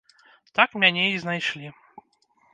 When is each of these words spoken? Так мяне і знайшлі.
Так 0.59 0.73
мяне 0.85 1.03
і 1.11 1.21
знайшлі. 1.27 1.67